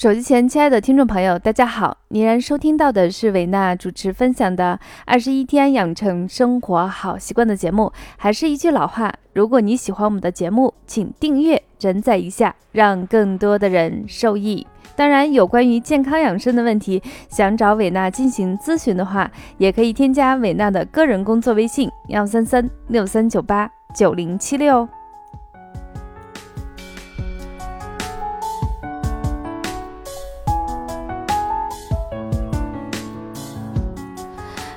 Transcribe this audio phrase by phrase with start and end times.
[0.00, 1.94] 手机前，亲爱的听众朋友，大家好！
[2.08, 7.92] 您然收听到的是维娜主持分享的《二十一天养成生活好习惯》的节目。
[8.16, 14.66] 还是一句老话，如果你喜欢我们的节目，请订阅、转载一下，让更多的人受益。
[14.96, 24.88] 当然，有关于健康养生的问题，想找伟娜进行咨询的话，也可以添加伟娜的个人工作微信：幺三三六三九八九零七六。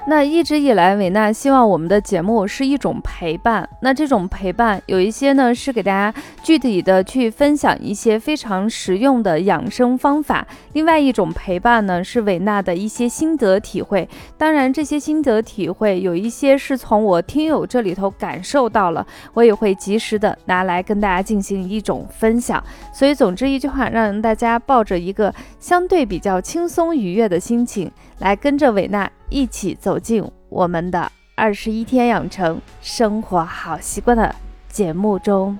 [0.05, 3.67] 那一直以来，维娜希望我们的节目是一种陪伴。
[3.81, 14.07] 那这种陪伴，有一些呢是给大家具体的去分享一些非常实用的养生方法；另外一种陪伴呢是维娜的一些心得体会。
[14.37, 22.61] 当然，这些心得体会有一些是从我听友这里头感受到了，我也会及时的拿来跟大家进行一种分享。
[22.93, 29.09] 所以，总之一句话，让大家抱着一个相对比较轻松愉悦的心情，来跟着维娜。
[29.29, 34.35] 一起走进我们的二十一天养成生活好习惯的
[34.69, 35.57] 节目中。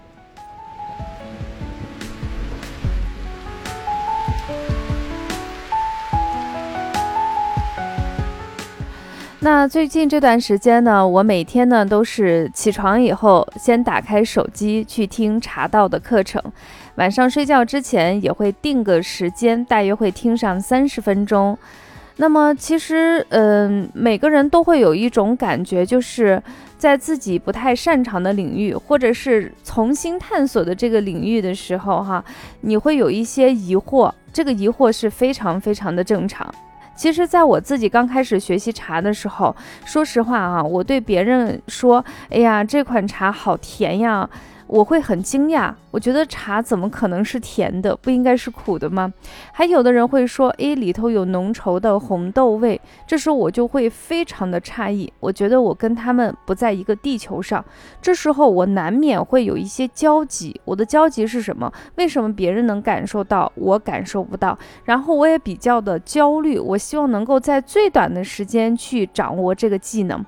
[9.40, 16.42] 那最近这段时间呢，我每天呢都是起床以后先打开手机去听茶道的课程，
[16.96, 21.58] 晚上睡觉之前也会定个时间，大约会听上三十分钟。
[22.18, 26.42] 那么其实，嗯，每个人都会有一种感觉，就是
[26.78, 32.24] 在自己不太擅长的领域，或者是重新探索的这个领域的时候，哈，
[32.62, 34.12] 你会有一些疑惑。
[34.32, 36.54] 这个疑惑是非常非常的正常。
[36.96, 44.30] 其实，在我自己刚开始学习茶的时候，说实话啊，我对别人说：“哎呀，这款茶好甜呀。”
[44.74, 47.96] 我会很惊讶，我觉得茶怎么可能是甜的？
[47.98, 49.14] 不应该是苦的吗？
[49.52, 52.82] 还有的人会说，诶，里头有浓稠的红豆味。
[53.06, 57.64] 这时候我就会非常的诧异，我觉得我跟他们不在一个地球上。
[58.02, 60.60] 这时候我难免会有一些焦急。
[60.66, 61.72] 我的焦急是什么？
[61.98, 64.58] 为什么别人能感受到，我感受不到？
[64.86, 66.58] 然后我也比较的焦虑。
[66.58, 70.26] 我希望能够在最短的时间去掌握这个技能。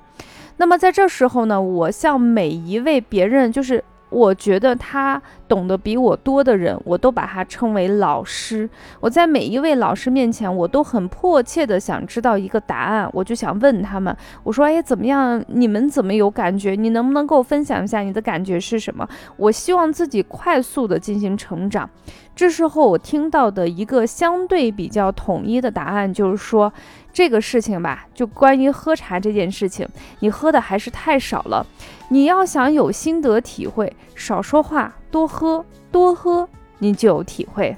[0.58, 3.84] 那么在这时候呢，我向每一位别人就是。
[4.10, 8.70] 我觉得他懂得比我多的人，我都把他称为老师。
[9.00, 15.44] 我在每一位老师面前，我都很迫切的想知道一个答案，我就想问他们，我说：“哎，怎么样？
[15.48, 16.76] 你们怎么有感觉？
[16.76, 19.08] 你能不能跟我分享一下你的感觉是什么？”
[19.38, 21.90] 我希望自己快速的进行成长。
[22.36, 26.72] 这时候我听到的一个相对比较统一的答案就是说，
[27.14, 29.88] 这个事情吧，就关于喝茶这件事情，
[30.20, 31.66] 你喝的还是太少了。
[32.08, 37.76] 你要想有心得体会，少说话，多喝，多喝，你就有体会。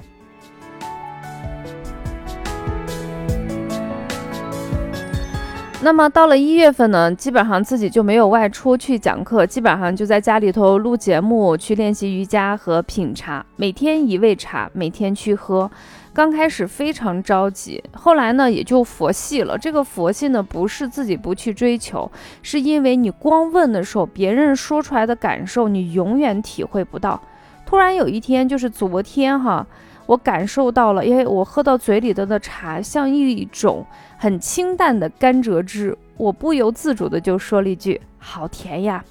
[5.80, 15.70] 那么到了一月份呢，基本上自己就没有外出去讲课，基本上就在家里头录节目，去练习瑜伽和品茶，每天一味茶，每天去喝。
[16.18, 19.56] 刚开始非常着急，后来呢也就佛系了。
[19.56, 22.10] 这个佛系呢不是自己不去追求，
[22.42, 27.22] 是因为你光问的时候，别人说出来的感受你永远体会不到。
[27.64, 29.64] 突然有一天，就是昨天哈。
[30.06, 33.86] 我感受到了，因为我喝到嘴里的的茶像一种
[34.16, 39.04] 很清淡的甘蔗汁，我不由自主的就说了一句“好甜呀”。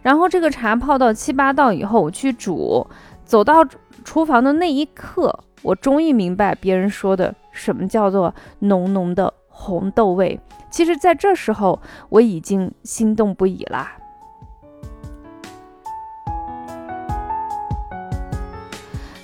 [0.00, 2.86] 然后这个茶泡到七八道以后，我去煮，
[3.26, 3.62] 走到
[4.06, 10.38] 厨房的那一刻，我终于明白别人说的什么叫做浓浓的红豆味。
[10.70, 13.88] 其实，在这时候我已经心动不已了。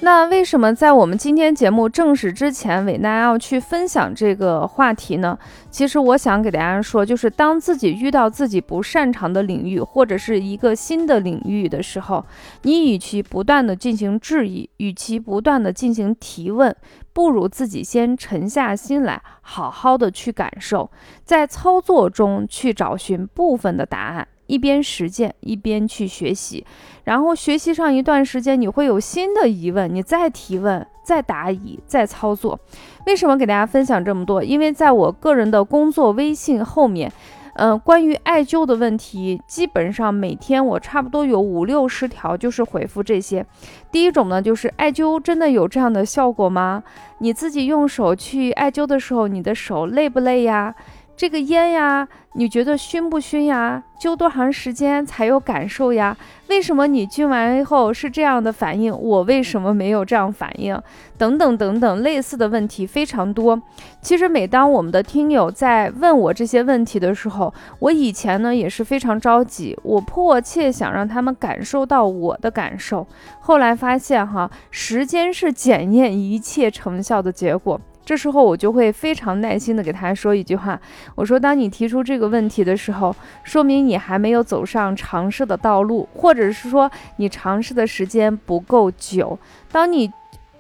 [0.04, 5.38] 那为什么在我们今天节目正式之前，伟娜要去分享这个话题呢？
[5.70, 12.26] 其实我想给大家说，就是当自己遇到自己不擅长的领域或者是一个新的领域的时候，
[12.62, 16.75] 你与其不断的进行质疑，与其不断的进行提问，
[17.12, 20.90] 不如自己先沉下心来，好好的去感受，
[21.22, 24.26] 在操作中去找寻部分的答案。
[24.52, 26.62] 一边实践一边去学习，
[27.04, 32.60] 然后学习上一段时间，你会有新的疑问，你再提问、再答疑、再操作。
[33.06, 34.44] 为什么给大家分享这么多？
[34.44, 37.10] 因为在我个人的工作微信后面，
[37.54, 43.46] 嗯，关于艾灸的问题，基本上每天我差不多有五六十条，就是回复这些。
[43.90, 46.82] 第一种呢，就是艾灸真的有这样的效果吗？
[47.20, 50.75] 你自己用手去艾灸的时候，你的手累不累呀？
[51.22, 53.80] 这个烟呀，你觉得熏不熏呀？
[53.96, 56.16] 灸多长时间才有感受呀？
[56.48, 58.92] 为什么你灸完以后是这样的反应？
[58.92, 60.76] 我为什么没有这样反应？
[61.16, 63.62] 等等等等，类似的问题非常多。
[64.00, 73.06] 其实每当我们的听友在问我这些问题的时候，我以前呢也是非常着急，我迫切想让他们感受到我的感受。
[73.38, 77.80] 后来发现哈，时间是检验一切成效的结果。
[78.04, 80.81] 这时候我就会非常耐心的给他说一句话，
[81.14, 83.14] 我说：当你提出这个问题的时候，
[83.44, 89.38] 说明你还没有走上尝试的道路，或者是说你尝试的时间不够久。
[89.70, 90.10] 当你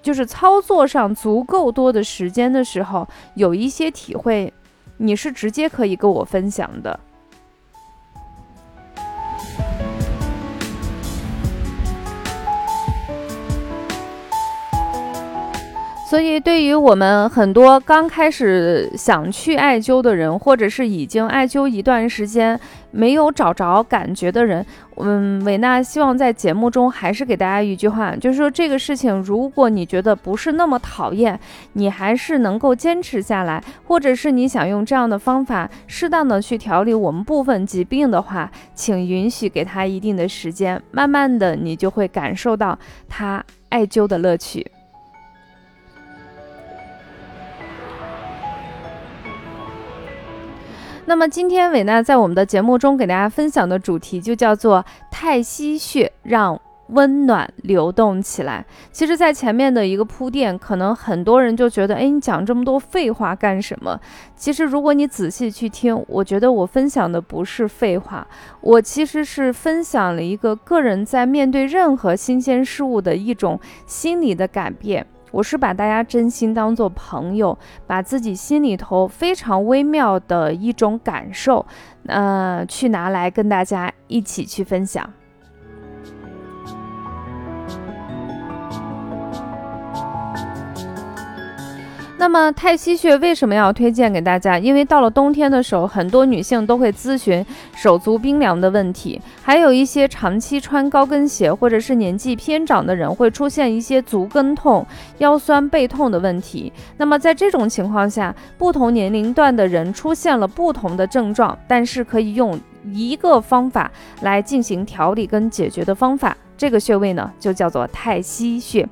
[0.00, 4.52] 就是操作上足够多的时间的时候，有一些体会，
[4.98, 6.98] 你是直接可以跟我分享的。
[16.12, 22.60] 所以，对于我们很多刚开始想去艾灸的人，或者是已经艾灸一段时间
[22.90, 24.62] 没有找着感觉的人，
[24.96, 31.40] 嗯，维娜希望在节目中还是给大家一句话，就是说这个事情，如果你觉得不是那么讨厌，
[31.72, 42.78] 你还是能够坚持下来，或者是你想用这样的方法适当的去调理我们部分疾病的话，请允许给他一定的时间，慢慢的你就会感受到
[43.08, 44.71] 他艾灸的乐趣。
[51.12, 58.64] 那么今天伟娜在我们的节目中给大家分享的主题就叫做太溪穴，让温暖流动起来。
[58.92, 64.00] 其实，在前面的一个铺垫，可能很多人就觉得，哎，你讲这么多废话干什么？
[64.34, 68.26] 其实，如果你仔细去听，我觉得我分享的不是废话，
[68.62, 75.06] 我其实是分享了一个个人在面对任何新鲜事物的一种心理的改变。
[75.32, 81.66] 我是把大家真心当做朋友，把自己心里头非常微妙的一种感受，
[82.06, 85.10] 呃，去拿来跟大家一起去分享。
[92.22, 94.56] 那么太溪穴为什么要推荐给大家？
[94.56, 104.86] 因为到了冬天的时候，很多女性都会咨询手足冰凉的问题，还有一些长期穿高跟鞋或者是年纪偏长的人会出现一些足跟痛、
[105.18, 106.72] 腰酸背痛的问题。
[106.96, 112.56] 那么在这种情况下，不同年龄段的人出现了不同的症状，但是可以用
[112.92, 113.90] 一个方法
[114.20, 118.88] 来进行调理跟解决的方法，这个穴位呢就叫做太溪穴。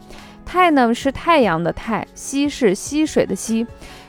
[0.53, 3.65] 太呢是太阳的太，溪是溪水的溪。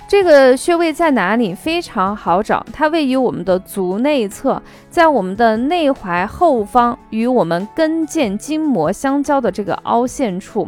[0.07, 1.53] 这个穴位在哪里？
[1.53, 4.59] 非常好找，它位于我们的足内侧，
[4.89, 10.67] 在我们的内踝后方，与我们跟腱筋膜相交的这个凹陷处。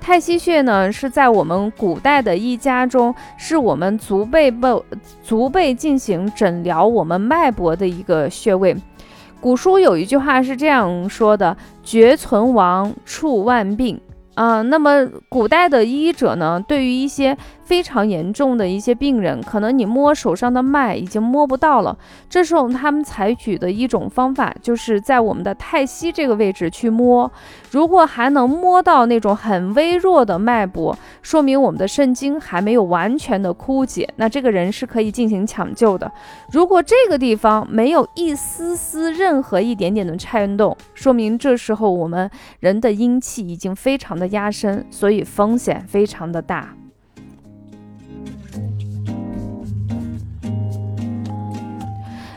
[0.00, 4.84] 太溪穴呢是在我们古代的医家中，是我们足背部
[5.22, 8.76] 足背进行诊疗我们脉搏的一个穴位。
[9.40, 14.00] 古书有一句话是这样说的：“绝存亡，处万病。”
[14.34, 17.36] 嗯，那么古代的医者呢，对于一些。
[17.72, 21.96] 非常严重的一些病人，可能你摸手上的脉已经摸不到了。
[22.28, 27.32] 这时候他们采取的一种方法，就是在我们的太溪这个位置去摸。
[27.70, 36.12] 如果还能摸到那种很微弱的脉搏，说明我们的肾经还没有完全的枯竭，那这个人是可以进行抢救的。
[36.50, 42.30] 如果这个地方没有一丝丝任何一点点的颤动，说明这时候我们
[42.60, 46.74] 人的阴气已经非常的压深，所以风险非常的大。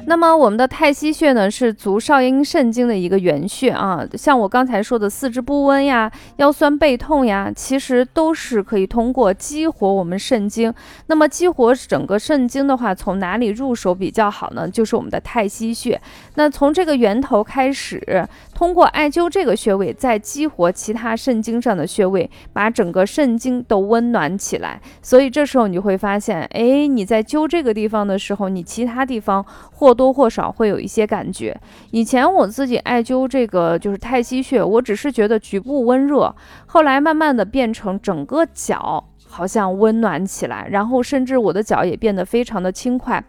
[0.07, 4.05] 那么我们的太溪穴呢，是足少阴肾经的一个原穴啊。
[4.13, 10.73] 像我刚才说的四肢不温呀、腰酸背痛呀，其实都是可以通过激活我们肾经。
[11.07, 14.69] 那么激活整个肾经的话，从哪里入手比较好呢？
[14.69, 15.99] 就是我们的太溪穴。
[16.35, 24.81] 那从这个源头开始，通过艾灸这个穴位，再激活其他肾经上的穴位，把整个肾经都温暖起来。
[25.01, 31.55] 所以这时候你会发现，哎，你在灸这个地方的时候，你其他地方或多或少会有一些感觉。
[31.91, 36.33] 以前我自己艾灸这个就是太溪穴，我只是觉得局部温热，
[36.65, 39.03] 后来慢慢的变成整个脚
[39.35, 43.21] 好像温暖起来，然后甚至我的脚也变得非常的轻快。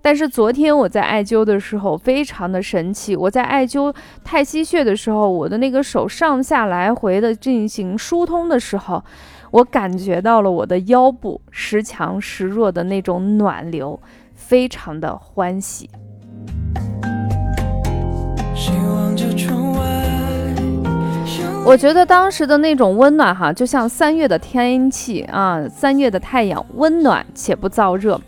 [0.00, 9.02] 但是昨天我在艾灸的时候非常的神奇，我在艾灸太溪穴的时候，我的那个手上下来回的进行疏通的时候，
[9.50, 14.00] 我感觉到了我的腰部时强时弱的那种暖流。
[14.38, 15.90] 非常的欢喜。
[21.68, 28.18] 我觉得当时的那种温暖哈，就像三月的天气啊，三月的太阳温暖且不燥热。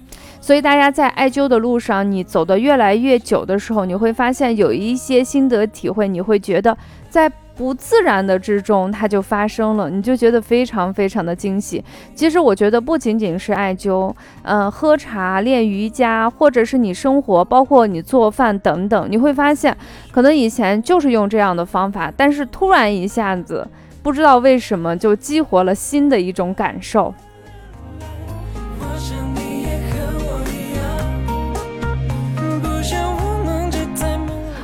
[0.43, 6.77] 所以大家在艾灸的路上，你走得越来越久的时候，你会发现有一些心得体会，你会觉得
[7.09, 7.33] 在。
[7.61, 11.85] 不自然的之中，它就发生了，你就觉得非常非常的惊喜。
[12.15, 14.11] 其实我觉得不仅仅是艾灸，
[14.45, 19.77] 嗯，喝茶、练瑜伽，或者是你生活，包括你做饭等等，你会发现，
[20.11, 23.69] 可能以前就是用这样的方法，但是突然一下子，
[24.03, 27.13] 不知道为什么就激活了新的一种感受。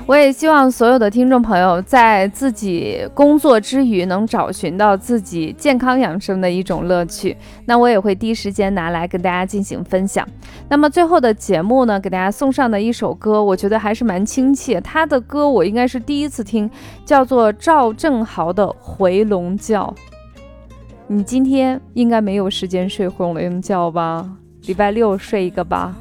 [0.07, 7.37] 我也希望所有的听众朋友在自己工作之余，能找寻到自己健康养生的一种乐趣。
[7.65, 10.25] 那我也会第一时间拿来跟大家进行分享。
[10.69, 14.81] 那么最后的节目呢，给大家送上的一首歌，我觉得还是蛮亲切。
[14.81, 16.71] 他的歌我应该是第一次听，
[17.05, 19.83] 叫做赵正豪的《回笼觉》。
[21.09, 24.25] 你今天应该没有时间睡回笼觉吧？
[24.67, 25.97] 礼拜六睡一个吧。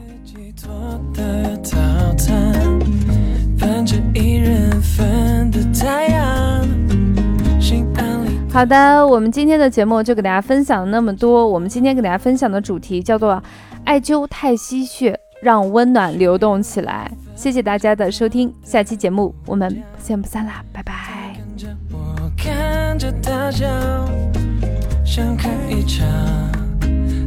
[8.52, 11.46] 好的，我们今天的节目就给大家分享那么多。
[11.46, 13.44] 我们今天给大家分享的主题叫做
[13.84, 17.12] 艾灸太溪穴，让温暖流动起来。
[17.36, 21.36] 谢谢大家的收听，下期节目我们不见不散啦，拜拜。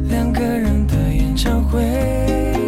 [0.09, 2.58] 两个人的演唱会。